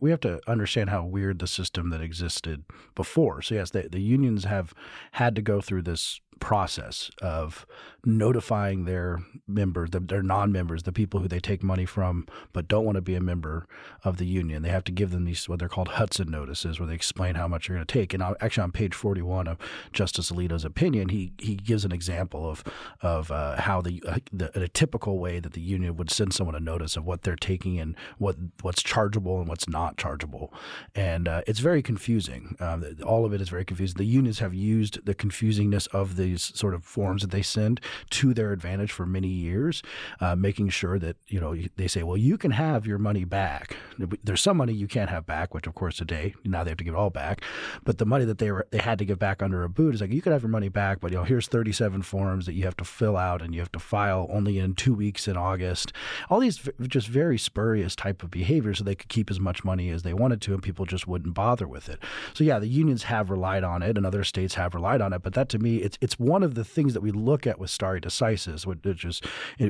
we 0.00 0.10
have 0.10 0.20
to 0.20 0.40
understand 0.46 0.90
how 0.90 1.04
weird 1.04 1.38
the 1.38 1.46
system 1.46 1.90
that 1.90 2.00
existed 2.00 2.64
before. 2.94 3.42
So 3.42 3.54
yes, 3.54 3.70
the, 3.70 3.88
the 3.90 4.00
unions 4.00 4.44
have 4.44 4.74
had 5.12 5.34
to 5.36 5.42
go 5.42 5.60
through 5.60 5.82
this 5.82 6.20
process 6.40 7.10
of 7.20 7.66
notifying 8.04 8.84
their 8.84 9.20
members, 9.46 9.90
their 9.92 10.22
non-members, 10.22 10.82
the 10.82 10.92
people 10.92 11.20
who 11.20 11.28
they 11.28 11.38
take 11.38 11.62
money 11.62 11.86
from 11.86 12.26
but 12.52 12.66
don't 12.66 12.84
want 12.84 12.96
to 12.96 13.02
be 13.02 13.14
a 13.14 13.20
member 13.20 13.66
of 14.02 14.16
the 14.16 14.26
union. 14.26 14.62
They 14.62 14.70
have 14.70 14.84
to 14.84 14.92
give 14.92 15.10
them 15.10 15.24
these 15.24 15.48
what 15.48 15.60
they're 15.60 15.68
called 15.68 15.88
Hudson 15.88 16.30
notices, 16.30 16.80
where 16.80 16.86
they 16.88 16.94
explain 16.94 17.36
how 17.36 17.46
much 17.46 17.68
you're 17.68 17.76
going 17.76 17.86
to 17.86 17.92
take. 17.92 18.12
And 18.12 18.22
actually, 18.40 18.64
on 18.64 18.72
page 18.72 18.94
41 18.94 19.46
of 19.46 19.58
Justice 19.92 20.30
Alito's 20.30 20.64
opinion, 20.64 21.10
he 21.10 21.32
he 21.38 21.54
gives 21.54 21.84
an 21.84 21.92
example 21.92 22.48
of 22.48 22.64
of 23.02 23.30
uh, 23.30 23.60
how 23.60 23.80
the, 23.80 24.02
uh, 24.06 24.18
the 24.32 24.62
a 24.62 24.68
typical 24.68 25.18
way 25.18 25.38
that 25.38 25.52
the 25.52 25.60
union 25.60 25.96
would 25.96 26.10
send 26.10 26.32
someone 26.32 26.56
a 26.56 26.60
notice 26.60 26.96
of 26.96 27.04
what 27.04 27.22
they're 27.22 27.36
taking 27.36 27.78
and 27.78 27.96
what 28.18 28.36
what's 28.62 28.82
chargeable 28.82 29.38
and 29.38 29.48
what's 29.48 29.68
not 29.68 29.96
chargeable, 29.96 30.52
and 30.94 31.28
uh, 31.28 31.42
it's 31.46 31.60
very 31.60 31.82
confusing. 31.82 32.56
Um, 32.58 32.84
all 33.04 33.24
of 33.24 33.32
it 33.32 33.40
is 33.40 33.48
very 33.48 33.64
confusing. 33.64 33.96
The 33.96 34.04
unions 34.04 34.40
have 34.40 34.54
used 34.54 35.04
the 35.06 35.14
confusingness 35.14 35.86
of 35.88 36.16
these 36.24 36.52
sort 36.54 36.74
of 36.74 36.84
forms 36.84 37.22
that 37.22 37.30
they 37.30 37.42
send 37.42 37.80
to 38.10 38.34
their 38.34 38.52
advantage 38.52 38.92
for 38.92 39.06
many 39.06 39.28
years, 39.28 39.82
uh, 40.20 40.34
making 40.36 40.68
sure 40.70 40.98
that 40.98 41.16
you 41.28 41.40
know 41.40 41.56
they 41.76 41.88
say, 41.88 42.02
well, 42.02 42.16
you 42.16 42.38
can 42.38 42.52
have 42.52 42.86
your 42.86 42.98
money 42.98 43.24
back. 43.24 43.76
There's 44.22 44.40
some 44.40 44.56
money 44.56 44.72
you 44.72 44.88
can't 44.88 45.10
have 45.10 45.26
back, 45.26 45.54
which 45.54 45.66
of 45.66 45.74
course 45.74 45.96
today 45.96 46.34
now 46.44 46.64
they 46.64 46.70
have 46.70 46.78
to 46.78 46.84
give 46.84 46.94
it 46.94 46.98
all 46.98 47.10
back. 47.10 47.42
But 47.84 47.98
the 47.98 48.06
money 48.06 48.24
that 48.24 48.38
they 48.38 48.50
were 48.50 48.66
they 48.70 48.78
had 48.78 48.98
to 48.98 49.04
give 49.04 49.18
back 49.18 49.42
under 49.42 49.66
Abood 49.66 49.94
is 49.94 50.00
like 50.00 50.12
you 50.12 50.22
could 50.22 50.32
have 50.32 50.42
your 50.42 50.48
money 50.48 50.68
back, 50.68 51.00
but 51.00 51.10
you 51.10 51.18
know 51.18 51.24
here's 51.24 51.46
37 51.48 52.02
forms 52.02 52.46
that 52.46 52.54
you 52.54 52.64
have 52.64 52.76
to 52.76 52.84
fill 52.84 53.16
out 53.16 53.42
and 53.42 53.54
you 53.54 53.60
have 53.60 53.72
to 53.72 53.78
file 53.78 54.26
only 54.30 54.58
in 54.58 54.74
two 54.74 54.94
weeks 54.94 55.28
in 55.28 55.36
August. 55.36 55.92
All 56.30 56.40
these 56.40 56.68
just 56.82 57.08
very 57.08 57.38
spurious 57.38 57.96
type 57.96 58.22
of 58.22 58.30
behavior, 58.30 58.74
so 58.74 58.84
they 58.84 58.94
could 58.94 59.08
keep 59.08 59.30
as 59.30 59.40
much 59.40 59.64
money 59.64 59.90
as 59.90 60.02
they 60.02 60.14
wanted 60.14 60.40
to, 60.42 60.54
and 60.54 60.62
people 60.62 60.86
just 60.86 61.06
wouldn't 61.06 61.34
bother 61.34 61.66
with 61.66 61.88
it. 61.88 61.98
So 62.34 62.44
yeah, 62.44 62.58
the 62.58 62.68
unions 62.68 63.04
have 63.04 63.30
relied 63.30 63.64
on 63.64 63.82
it, 63.82 63.96
and 63.96 64.06
other 64.06 64.24
states 64.24 64.54
have 64.54 64.74
relied 64.74 65.00
on 65.00 65.12
it. 65.12 65.22
But 65.22 65.34
that 65.34 65.48
to 65.50 65.58
me, 65.58 65.76
it's 65.76 65.98
it's 66.00 66.11
one 66.18 66.42
of 66.42 66.54
the 66.54 66.64
things 66.64 66.94
that 66.94 67.00
we 67.00 67.10
look 67.10 67.46
at 67.46 67.58
with 67.58 67.70
stare 67.70 68.00
decisis, 68.00 68.66
which 68.66 69.04
is 69.04 69.20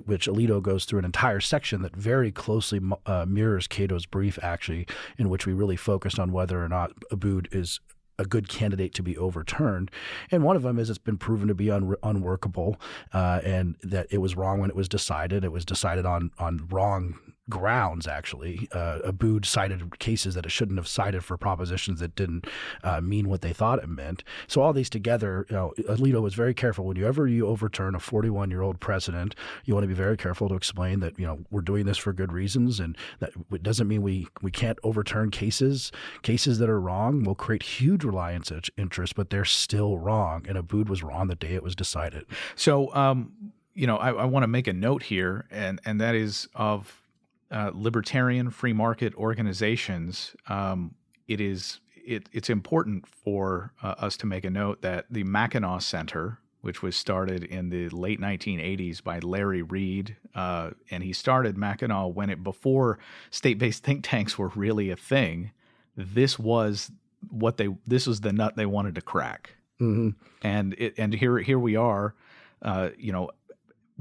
which 0.06 0.26
Alito 0.26 0.62
goes 0.62 0.84
through 0.84 1.00
an 1.00 1.04
entire 1.04 1.40
section 1.40 1.82
that 1.82 1.96
very 1.96 2.32
closely 2.32 2.80
uh, 3.06 3.26
mirrors 3.28 3.66
Cato's 3.66 4.06
brief, 4.06 4.38
actually, 4.42 4.86
in 5.18 5.28
which 5.28 5.46
we 5.46 5.52
really 5.52 5.76
focused 5.76 6.18
on 6.18 6.32
whether 6.32 6.62
or 6.62 6.68
not 6.68 6.92
Abood 7.10 7.46
is 7.54 7.80
a 8.18 8.24
good 8.24 8.48
candidate 8.48 8.94
to 8.94 9.02
be 9.02 9.16
overturned. 9.16 9.90
And 10.30 10.42
one 10.44 10.56
of 10.56 10.62
them 10.62 10.78
is 10.78 10.90
it's 10.90 10.98
been 10.98 11.18
proven 11.18 11.48
to 11.48 11.54
be 11.54 11.70
un- 11.70 11.96
unworkable 12.02 12.80
uh, 13.12 13.40
and 13.44 13.76
that 13.82 14.06
it 14.10 14.18
was 14.18 14.36
wrong 14.36 14.60
when 14.60 14.70
it 14.70 14.76
was 14.76 14.88
decided. 14.88 15.44
It 15.44 15.52
was 15.52 15.64
decided 15.64 16.06
on 16.06 16.30
on 16.38 16.66
wrong 16.70 17.18
grounds, 17.48 18.06
actually. 18.06 18.68
Uh, 18.72 18.98
Abood 19.04 19.44
cited 19.44 19.98
cases 19.98 20.34
that 20.34 20.46
it 20.46 20.50
shouldn't 20.50 20.78
have 20.78 20.86
cited 20.86 21.24
for 21.24 21.36
propositions 21.36 22.00
that 22.00 22.14
didn't 22.14 22.46
uh, 22.84 23.00
mean 23.00 23.28
what 23.28 23.42
they 23.42 23.52
thought 23.52 23.82
it 23.82 23.88
meant. 23.88 24.22
So 24.46 24.62
all 24.62 24.72
these 24.72 24.90
together, 24.90 25.46
you 25.50 25.56
know, 25.56 25.72
Alito 25.88 26.22
was 26.22 26.34
very 26.34 26.54
careful. 26.54 26.84
Whenever 26.84 27.26
you 27.26 27.46
overturn 27.46 27.94
a 27.94 28.00
41 28.00 28.50
year 28.50 28.62
old 28.62 28.80
precedent, 28.80 29.34
you 29.64 29.74
want 29.74 29.84
to 29.84 29.88
be 29.88 29.94
very 29.94 30.16
careful 30.16 30.48
to 30.48 30.54
explain 30.54 31.00
that 31.00 31.18
you 31.18 31.26
know 31.26 31.40
we're 31.50 31.62
doing 31.62 31.86
this 31.86 31.98
for 31.98 32.12
good 32.12 32.32
reasons, 32.32 32.80
and 32.80 32.96
that 33.20 33.32
it 33.50 33.62
doesn't 33.62 33.88
mean 33.88 34.02
we 34.02 34.28
we 34.40 34.50
can't 34.50 34.78
overturn 34.82 35.30
cases. 35.30 35.90
Cases 36.22 36.58
that 36.58 36.70
are 36.70 36.80
wrong 36.80 37.24
will 37.24 37.34
create 37.34 37.62
huge 37.62 38.04
reliance 38.04 38.52
interest, 38.76 39.14
but 39.14 39.30
they're 39.30 39.44
still 39.44 39.98
wrong. 39.98 40.44
And 40.48 40.56
Abood 40.56 40.88
was 40.88 41.02
wrong 41.02 41.28
the 41.28 41.34
day 41.34 41.54
it 41.54 41.62
was 41.62 41.74
decided. 41.74 42.24
So. 42.54 42.94
Um, 42.94 43.32
you 43.74 43.86
know, 43.86 43.96
I, 43.96 44.10
I 44.10 44.24
want 44.26 44.42
to 44.42 44.48
make 44.48 44.66
a 44.66 44.72
note 44.74 45.04
here, 45.04 45.46
and, 45.50 45.80
and 45.86 45.98
that 45.98 46.14
is 46.14 46.46
of 46.54 47.01
uh, 47.52 47.70
libertarian 47.74 48.50
free 48.50 48.72
market 48.72 49.14
organizations, 49.14 50.34
um, 50.48 50.94
it 51.28 51.40
is 51.40 51.80
it, 52.04 52.28
it's 52.32 52.50
important 52.50 53.06
for 53.06 53.72
uh, 53.82 53.94
us 53.98 54.16
to 54.16 54.26
make 54.26 54.44
a 54.44 54.50
note 54.50 54.82
that 54.82 55.06
the 55.10 55.22
Mackinac 55.22 55.82
Center, 55.82 56.38
which 56.62 56.82
was 56.82 56.96
started 56.96 57.44
in 57.44 57.68
the 57.68 57.88
late 57.90 58.20
1980s 58.20 59.04
by 59.04 59.18
Larry 59.20 59.62
Reed, 59.62 60.16
uh, 60.34 60.70
and 60.90 61.04
he 61.04 61.12
started 61.12 61.56
Mackinac 61.56 62.14
when 62.14 62.30
it 62.30 62.42
before 62.42 62.98
state-based 63.30 63.84
think 63.84 64.02
tanks 64.02 64.36
were 64.36 64.48
really 64.48 64.90
a 64.90 64.96
thing. 64.96 65.52
This 65.96 66.38
was 66.38 66.90
what 67.30 67.56
they 67.56 67.68
this 67.86 68.06
was 68.06 68.22
the 68.22 68.32
nut 68.32 68.56
they 68.56 68.66
wanted 68.66 68.94
to 68.96 69.02
crack, 69.02 69.54
mm-hmm. 69.80 70.10
and 70.42 70.74
it, 70.78 70.94
and 70.98 71.12
here 71.12 71.38
here 71.38 71.58
we 71.58 71.76
are, 71.76 72.14
uh, 72.62 72.88
you 72.98 73.12
know, 73.12 73.30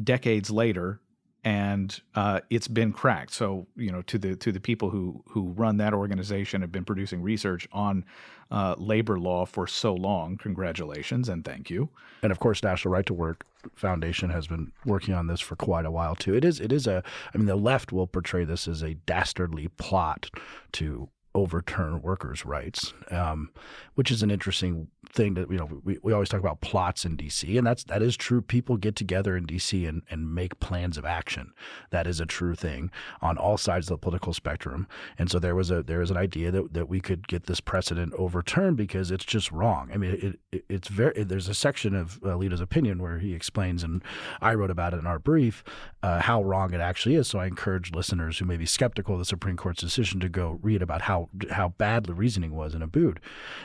decades 0.02 0.50
later 0.50 1.02
and 1.44 2.00
uh, 2.16 2.42
it's 2.50 2.68
been 2.68 2.94
cracked. 2.94 3.34
So 3.34 3.68
you 3.76 3.92
know, 3.92 4.02
to 4.04 4.18
the 4.18 4.36
to 4.36 4.52
the 4.52 4.60
people 4.60 4.90
who 4.90 5.24
who 5.28 5.50
run 5.50 5.78
that 5.78 5.94
organization 5.94 6.62
have 6.62 6.72
been 6.72 6.86
producing 6.86 7.22
research 7.22 7.68
on 7.72 8.06
uh, 8.52 8.76
labor 8.78 9.20
law 9.20 9.46
for 9.46 9.66
so 9.66 9.94
long. 9.94 10.38
Congratulations 10.38 11.30
and 11.30 11.44
thank 11.44 11.70
you. 11.70 11.90
And 12.22 12.32
of 12.32 12.40
course, 12.40 12.62
National 12.62 12.94
Right 12.94 13.06
to 13.06 13.14
Work 13.14 13.46
Foundation 13.76 14.30
has 14.30 14.48
been 14.48 14.72
working 14.86 15.14
on 15.14 15.28
this 15.28 15.40
for 15.40 15.56
quite 15.56 15.86
a 15.86 15.92
while 15.92 16.16
too. 16.16 16.36
It 16.36 16.46
is 16.46 16.60
it 16.60 16.72
is 16.72 16.86
a 16.86 17.04
I 17.34 17.38
mean, 17.38 17.48
the 17.48 17.56
left 17.56 17.92
will 17.92 18.08
portray 18.08 18.44
this 18.44 18.68
as 18.68 18.84
a 18.84 18.94
dastardly 18.94 19.70
plot 19.78 20.30
to 20.74 21.10
overturn 21.34 22.02
workers' 22.02 22.46
rights, 22.46 22.94
um, 23.10 23.50
which 23.96 24.12
is 24.12 24.24
an 24.24 24.32
interesting 24.32 24.88
thing 25.10 25.34
that 25.34 25.50
you 25.52 25.58
know 25.58 25.82
we, 25.84 25.98
we 26.04 26.14
always 26.14 26.30
talk 26.30 26.40
about 26.40 26.62
plots 26.62 27.06
in 27.06 27.18
DC, 27.18 27.58
and 27.58 27.66
that's 27.66 27.84
that 27.86 28.02
is 28.02 28.16
true. 28.18 28.42
People 28.42 28.78
get 28.78 28.96
together 28.96 29.36
in 29.36 29.46
DC 29.46 29.88
and, 29.88 30.04
and 30.10 30.34
make 30.34 30.60
plans 30.60 30.98
of 30.98 31.06
action. 31.06 31.54
That 31.90 32.08
is 32.08 32.20
a 32.20 32.26
true 32.26 32.56
thing 32.56 32.92
on 33.22 33.38
all 33.38 33.58
sides 33.58 33.88
of 33.88 33.92
the 33.92 33.98
political 33.98 34.34
spectrum. 34.34 34.88
And 35.18 35.30
so 35.30 35.40
there 35.40 35.56
was 35.56 35.72
a 35.72 35.84
there 35.84 36.00
was 36.00 36.12
an 36.12 36.18
idea 36.18 36.52
that, 36.52 36.74
that 36.74 36.90
we 36.90 37.00
could 37.00 37.28
get 37.28 37.46
this 37.46 37.60
precedent 37.60 38.14
overturned 38.18 38.78
because 38.78 39.12
it's 39.12 39.26
just 39.26 39.52
wrong. 39.52 39.90
I 39.94 39.98
mean, 39.98 40.12
it, 40.12 40.40
it 40.52 40.66
it's 40.70 40.88
very 40.88 41.24
there's 41.24 41.50
a 41.50 41.54
section 41.54 41.96
of 41.96 42.20
Alito's 42.22 42.62
opinion 42.62 43.02
where 43.02 43.20
he 43.20 43.34
explains, 43.34 43.84
and 43.84 44.04
I 44.42 44.54
wrote 44.54 44.72
about 44.72 44.94
it 44.94 44.98
in 44.98 45.08
our 45.08 45.20
brief, 45.20 45.64
uh, 46.04 46.22
how 46.22 46.44
wrong 46.44 46.74
it 46.74 46.82
actually 46.82 47.16
is. 47.16 47.28
So 47.28 47.40
I 47.40 47.48
encourage 47.48 47.92
listeners 47.92 48.40
who 48.40 48.46
may 48.46 48.58
be 48.58 48.66
skeptical 48.66 49.16
of 49.16 49.20
the 49.20 49.26
Supreme 49.26 49.58
Court's 49.58 49.82
decision 49.82 50.20
to 50.20 50.30
go 50.30 50.60
read 50.62 50.82
about 50.82 51.04
how 51.04 51.21
how 51.52 51.70
bad 51.70 52.06
the 52.06 52.14
reasoning 52.14 52.56
was 52.56 52.74
in 52.74 52.82
Abood. 52.82 53.18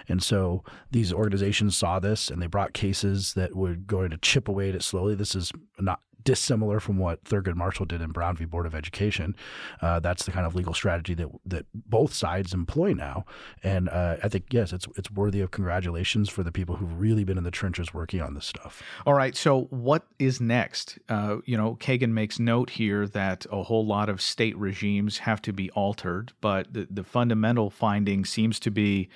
And 0.09 0.23
so 0.23 0.65
these 0.91 1.13
organizations 1.13 1.77
saw 1.77 1.99
this 1.99 2.31
and 2.31 2.41
they 2.41 2.47
brought 2.47 2.73
cases 2.73 3.35
that 3.35 3.55
were 3.55 3.75
going 3.75 4.11
to 4.11 4.17
chip 4.19 4.49
away 4.49 4.69
at 4.69 4.75
it 4.75 4.83
slowly. 4.83 5.15
This 5.15 5.35
is 5.35 5.53
not 5.79 6.01
dissimilar 6.27 6.81
from 6.81 6.99
what 6.99 7.25
Thurgood 7.25 7.55
Marshall 7.55 7.87
did 7.87 8.03
in 8.03 8.11
Brown 8.11 8.37
v. 8.37 8.45
Board 8.45 8.67
of 8.67 8.75
Education. 8.75 9.35
Uh, 9.81 10.01
that's 10.01 10.27
the 10.27 10.33
kind 10.33 10.45
of 10.45 10.55
legal 10.55 10.75
strategy 10.75 11.15
that 11.15 11.29
that 11.47 11.67
both 11.73 12.13
sides 12.13 12.53
employ 12.53 12.93
now, 12.93 13.25
and 13.63 13.89
uh, 13.89 14.17
I 14.23 14.29
think 14.29 14.47
yes, 14.51 14.75
it's 14.75 14.87
it's 14.97 15.11
worthy 15.11 15.41
of 15.41 15.53
congratulations 15.53 16.29
for 16.29 16.43
the 16.43 16.53
people 16.53 16.77
who've 16.77 17.01
really 17.01 17.25
been 17.25 17.39
in 17.39 17.45
the 17.45 17.51
trenches 17.51 17.95
working 17.95 18.21
on 18.21 18.35
this 18.35 18.45
stuff. 18.45 18.83
All 19.07 19.15
right, 19.15 19.35
so 19.35 19.63
what 19.71 20.07
is 20.19 20.41
next? 20.41 20.99
Uh, 21.09 21.37
you 21.47 21.57
know, 21.57 21.77
Kagan 21.77 22.11
makes 22.11 22.39
note 22.39 22.71
here 22.71 23.07
that 23.07 23.47
a 23.51 23.63
whole 23.63 23.87
lot 23.87 24.09
of 24.09 24.21
state 24.21 24.59
regimes 24.59 25.19
have 25.19 25.41
to 25.43 25.53
be 25.53 25.71
altered, 25.71 26.33
but 26.41 26.73
the, 26.75 26.89
the 26.91 27.05
fundamental 27.05 27.71
finding 27.71 28.25
seems 28.25 28.59
to 28.61 28.71
be 28.73 29.09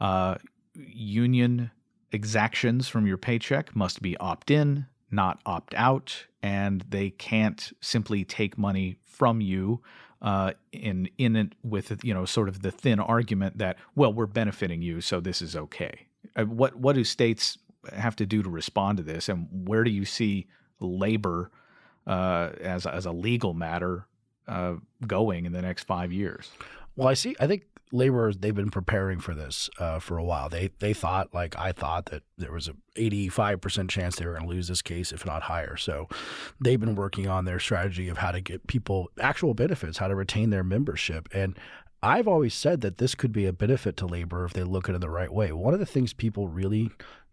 uh, 0.00 0.36
union 0.74 1.72
exactions 2.12 2.86
from 2.86 3.08
your 3.08 3.16
paycheck 3.16 3.74
must 3.74 4.00
be 4.00 4.16
opt 4.18 4.52
in 4.52 4.86
not 5.14 5.40
opt 5.46 5.74
out, 5.74 6.26
and 6.44 6.84
they 6.90 7.08
can't 7.08 7.72
simply 7.80 8.22
take 8.22 8.58
money 8.58 8.96
from 9.02 9.40
you 9.40 9.80
uh, 10.20 10.52
in 10.72 11.08
in 11.16 11.36
it 11.36 11.54
with 11.62 12.04
you 12.04 12.12
know 12.12 12.26
sort 12.26 12.50
of 12.50 12.60
the 12.60 12.70
thin 12.70 13.00
argument 13.00 13.56
that 13.56 13.78
well 13.94 14.12
we're 14.12 14.26
benefiting 14.26 14.82
you, 14.82 15.00
so 15.00 15.20
this 15.20 15.40
is 15.40 15.56
okay. 15.56 16.06
Uh, 16.36 16.44
what 16.44 16.76
what 16.76 16.94
do 16.96 17.02
states 17.02 17.56
have 17.94 18.14
to 18.14 18.26
do 18.26 18.42
to 18.42 18.50
respond 18.50 18.98
to 18.98 19.02
this, 19.02 19.30
and 19.30 19.48
where 19.66 19.84
do 19.84 19.90
you 19.90 20.04
see 20.04 20.46
labor 20.80 21.50
uh, 22.06 22.50
as 22.60 22.86
as 22.86 23.06
a 23.06 23.12
legal 23.12 23.54
matter 23.54 24.06
uh, 24.46 24.74
going 25.06 25.46
in 25.46 25.52
the 25.52 25.62
next 25.62 25.84
five 25.84 26.12
years? 26.12 26.50
Well, 26.94 27.08
I 27.08 27.14
see. 27.14 27.34
I 27.40 27.46
think 27.46 27.62
laborers 27.94 28.36
they've 28.38 28.54
been 28.54 28.70
preparing 28.70 29.20
for 29.20 29.34
this 29.34 29.70
uh, 29.78 29.98
for 29.98 30.18
a 30.18 30.24
while. 30.24 30.48
They 30.48 30.70
they 30.80 30.92
thought 30.92 31.32
like 31.32 31.56
I 31.58 31.72
thought 31.72 32.06
that 32.06 32.22
there 32.36 32.52
was 32.52 32.68
a 32.68 32.74
85% 32.96 33.88
chance 33.88 34.16
they 34.16 34.26
were 34.26 34.32
going 34.32 34.44
to 34.44 34.54
lose 34.54 34.68
this 34.68 34.82
case 34.82 35.12
if 35.12 35.24
not 35.24 35.42
higher. 35.42 35.76
So 35.76 36.08
they've 36.60 36.80
been 36.80 36.96
working 36.96 37.28
on 37.28 37.44
their 37.44 37.58
strategy 37.58 38.08
of 38.08 38.18
how 38.18 38.32
to 38.32 38.40
get 38.40 38.66
people 38.66 39.10
actual 39.20 39.54
benefits, 39.54 39.98
how 39.98 40.08
to 40.08 40.14
retain 40.14 40.50
their 40.50 40.64
membership 40.64 41.28
and 41.32 41.56
I've 42.02 42.28
always 42.28 42.52
said 42.52 42.82
that 42.82 42.98
this 42.98 43.14
could 43.14 43.32
be 43.32 43.46
a 43.46 43.52
benefit 43.52 43.96
to 43.96 44.06
labor 44.06 44.44
if 44.44 44.52
they 44.52 44.62
look 44.62 44.90
at 44.90 44.92
it 44.92 44.96
in 44.96 45.00
the 45.00 45.08
right 45.08 45.32
way. 45.32 45.52
One 45.52 45.72
of 45.72 45.80
the 45.80 45.86
things 45.86 46.12
people 46.12 46.48
really 46.48 46.90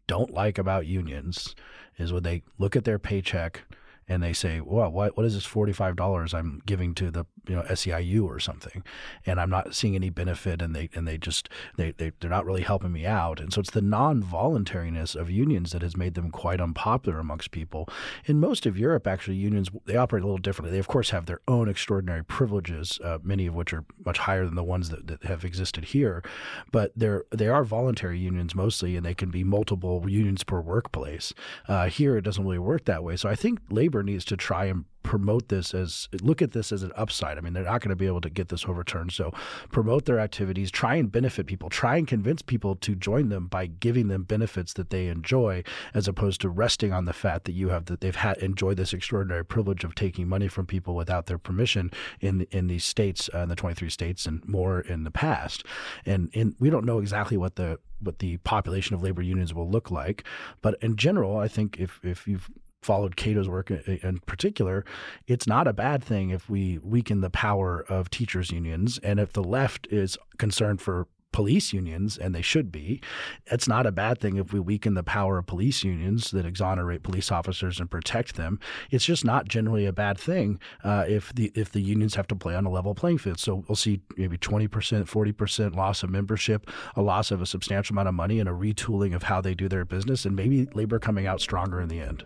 don't 0.07 0.33
like 0.33 0.57
about 0.57 0.87
unions 0.87 1.55
is 1.97 2.13
when 2.13 2.23
they 2.23 2.43
look 2.57 2.77
at 2.77 2.85
their 2.85 2.97
paycheck 2.97 3.63
and 4.08 4.22
they 4.22 4.34
say, 4.34 4.62
"Well, 4.62 4.91
what 4.91 5.15
what 5.15 5.25
is 5.25 5.34
this 5.36 5.46
forty 5.46 5.72
five 5.72 5.96
dollars 5.96 6.34
I'm 6.34 6.62
giving 6.65 6.93
to 6.96 7.12
the 7.12 7.25
you 7.48 7.55
know 7.55 7.63
SEIU 7.63 8.24
or 8.24 8.39
something?" 8.39 8.84
And 9.25 9.39
I'm 9.39 9.50
not 9.50 9.74
seeing 9.75 9.96
any 9.96 10.10
benefit, 10.10 10.62
and 10.62 10.75
they 10.75 10.89
and 10.93 11.08
they 11.08 11.17
just 11.17 11.50
they 11.77 11.91
they 11.91 12.12
they're 12.20 12.29
not 12.29 12.46
really 12.46 12.63
helping 12.63 12.91
me 12.91 13.05
out. 13.05 13.39
And 13.39 13.53
so 13.53 13.62
it's 13.62 13.72
the 13.72 13.81
non 13.81 14.22
voluntariness 14.22 15.15
of 15.15 15.29
unions 15.29 15.72
that 15.72 15.81
has 15.81 15.96
made 15.96 16.15
them 16.15 16.29
quite 16.31 16.60
unpopular 16.60 17.20
amongst 17.20 17.51
people. 17.51 17.88
In 18.25 18.39
most 18.39 18.65
of 18.65 18.77
Europe, 18.77 19.08
actually, 19.08 19.38
unions 19.38 19.70
they 19.86 19.96
operate 19.96 20.24
a 20.24 20.25
little 20.25 20.38
differently. 20.38 20.72
They 20.72 20.79
of 20.79 20.88
course 20.88 21.12
have 21.12 21.25
their 21.25 21.41
own 21.48 21.70
extraordinary 21.70 22.24
privileges, 22.24 23.00
uh, 23.03 23.20
many 23.24 23.48
of 23.48 23.55
which 23.55 23.74
are 23.74 23.86
much 24.05 24.20
higher 24.20 24.46
than 24.46 24.55
the 24.55 24.63
ones 24.63 24.89
that, 24.89 25.08
that 25.08 25.24
have 25.24 25.46
existed 25.46 25.86
here. 25.86 26.24
But 26.72 26.91
they're 26.96 27.24
they 27.31 27.48
are 27.48 27.63
voluntary 27.63 28.20
unions 28.20 28.55
mostly, 28.55 28.96
and 28.98 29.05
they 29.05 29.13
can 29.13 29.31
be 29.31 29.43
multiple 29.43 30.03
unions 30.08 30.43
per 30.43 30.60
workplace. 30.60 31.34
Uh, 31.67 31.88
here, 31.88 32.17
it 32.17 32.24
doesn't 32.24 32.43
really 32.43 32.60
work 32.60 32.86
that 32.86 33.03
way. 33.03 33.15
So 33.15 33.29
I 33.29 33.36
think 33.36 33.60
labor 33.70 33.90
needs 34.00 34.25
to 34.25 34.38
try 34.38 34.65
and 34.65 34.86
promote 35.03 35.50
this 35.50 35.74
as 35.74 36.07
look 36.21 36.41
at 36.41 36.51
this 36.51 36.71
as 36.71 36.83
an 36.83 36.91
upside. 36.95 37.38
I 37.38 37.41
mean, 37.41 37.53
they're 37.53 37.63
not 37.63 37.81
going 37.81 37.89
to 37.89 37.95
be 37.95 38.07
able 38.07 38.21
to 38.21 38.29
get 38.29 38.50
this 38.50 38.65
overturned. 38.65 39.12
So 39.12 39.33
promote 39.71 40.05
their 40.05 40.19
activities, 40.19 40.71
try 40.71 40.95
and 40.95 41.12
benefit 41.12 41.48
people, 41.48 41.69
try 41.69 41.98
and 41.98 42.07
convince 42.07 42.41
people 42.41 42.75
to 42.75 42.95
join 42.95 43.29
them 43.29 43.48
by 43.48 43.65
giving 43.65 44.07
them 44.07 44.24
benefits 44.24 44.74
that 44.74 44.89
they 44.89 45.07
enjoy, 45.07 45.63
as 45.93 46.07
opposed 46.07 46.41
to 46.41 46.50
resting 46.50 46.93
on 46.93 47.05
the 47.05 47.13
fact 47.13 47.45
that 47.45 47.53
you 47.53 47.69
have 47.69 47.86
that 47.86 48.01
they've 48.01 48.15
had 48.15 48.38
enjoyed 48.38 48.77
this 48.77 48.93
extraordinary 48.93 49.43
privilege 49.43 49.83
of 49.83 49.95
taking 49.95 50.27
money 50.27 50.48
from 50.48 50.65
people 50.65 50.95
without 50.95 51.25
their 51.25 51.38
permission 51.38 51.91
in 52.19 52.48
in 52.51 52.67
these 52.67 52.86
states, 52.86 53.29
uh, 53.33 53.39
in 53.39 53.50
the 53.50 53.55
23 53.55 53.89
states, 53.89 54.25
and 54.25 54.48
more 54.48 54.81
in 54.81 55.03
the 55.03 55.12
past. 55.12 55.65
And 56.05 56.29
in, 56.33 56.55
we 56.60 56.69
don't 56.69 56.86
know 56.86 57.00
exactly 57.00 57.38
what 57.38 57.55
the 57.55 57.79
what 58.00 58.19
the 58.19 58.38
population 58.38 58.95
of 58.95 59.03
labor 59.03 59.21
unions 59.21 59.53
will 59.53 59.69
look 59.69 59.91
like, 59.91 60.24
but 60.62 60.75
in 60.81 60.95
general, 60.95 61.38
I 61.38 61.48
think 61.48 61.79
if 61.79 62.00
if 62.03 62.27
you've 62.27 62.50
followed 62.81 63.15
Cato's 63.15 63.50
work 63.50 63.71
in 63.71 64.19
particular, 64.25 64.83
it's 65.27 65.47
not 65.47 65.67
a 65.67 65.73
bad 65.73 66.03
thing 66.03 66.29
if 66.29 66.50
we 66.50 66.79
weaken 66.79 67.21
the 67.21 67.29
power 67.29 67.85
of 67.88 68.09
teachers' 68.09 68.51
unions. 68.51 69.00
And 69.03 69.19
if 69.19 69.33
the 69.33 69.43
left 69.43 69.88
is 69.91 70.17
concerned 70.38 70.81
for 70.81 71.07
police 71.31 71.71
unions, 71.71 72.17
and 72.17 72.35
they 72.35 72.41
should 72.41 72.71
be. 72.71 73.01
It's 73.47 73.67
not 73.67 73.85
a 73.85 73.91
bad 73.91 74.19
thing 74.19 74.38
if 74.38 74.51
we 74.51 74.59
weaken 74.59 74.95
the 74.95 75.03
power 75.03 75.38
of 75.38 75.45
police 75.45 75.83
unions 75.83 76.31
that 76.31 76.45
exonerate 76.45 77.03
police 77.03 77.31
officers 77.31 77.79
and 77.79 77.89
protect 77.89 78.35
them. 78.35 78.59
It's 78.89 79.05
just 79.05 79.23
not 79.23 79.47
generally 79.47 79.85
a 79.85 79.93
bad 79.93 80.17
thing 80.17 80.59
uh, 80.83 81.05
if 81.07 81.33
the 81.33 81.51
if 81.55 81.71
the 81.71 81.81
unions 81.81 82.15
have 82.15 82.27
to 82.27 82.35
play 82.35 82.55
on 82.55 82.65
a 82.65 82.69
level 82.69 82.93
playing 82.93 83.19
field. 83.19 83.39
So 83.39 83.63
we'll 83.67 83.75
see 83.75 84.01
maybe 84.17 84.38
20%, 84.38 84.67
40% 84.69 85.75
loss 85.75 86.03
of 86.03 86.09
membership, 86.09 86.69
a 86.95 87.01
loss 87.01 87.31
of 87.31 87.41
a 87.41 87.45
substantial 87.45 87.93
amount 87.93 88.09
of 88.09 88.13
money, 88.13 88.39
and 88.39 88.50
a 88.50 88.53
retooling 88.53 89.15
of 89.15 89.23
how 89.23 89.41
they 89.41 89.55
do 89.55 89.69
their 89.69 89.85
business, 89.85 90.25
and 90.25 90.35
maybe 90.35 90.67
labor 90.73 91.00
coming 91.00 91.27
out 91.27 91.41
stronger 91.41 91.79
in 91.79 91.88
the 91.88 92.00
end. 92.00 92.23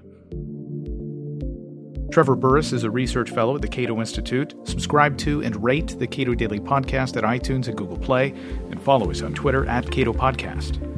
Trevor 2.11 2.35
Burrus 2.35 2.71
is 2.71 2.85
a 2.85 2.89
research 2.89 3.31
fellow 3.31 3.55
at 3.55 3.61
the 3.61 3.67
Cato 3.67 3.99
Institute. 3.99 4.55
Subscribe 4.63 5.17
to 5.17 5.43
and 5.43 5.61
rate 5.61 5.99
the 5.99 6.07
Cato 6.07 6.33
Daily 6.33 6.61
Podcast 6.61 7.17
at 7.17 7.23
iTunes 7.23 7.67
and 7.67 7.77
Google 7.77 7.97
Play, 7.97 8.29
and 8.71 8.81
follow 8.81 9.11
us 9.11 9.21
on 9.21 9.33
Twitter 9.33 9.65
at 9.65 9.91
Cato 9.91 10.13
Podcast. 10.13 10.94